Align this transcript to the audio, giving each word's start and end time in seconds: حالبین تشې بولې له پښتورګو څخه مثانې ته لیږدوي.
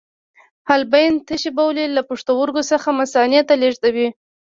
حالبین 0.67 1.13
تشې 1.27 1.51
بولې 1.57 1.85
له 1.95 2.01
پښتورګو 2.09 2.61
څخه 2.71 2.89
مثانې 3.01 3.41
ته 3.47 3.53
لیږدوي. 3.61 4.07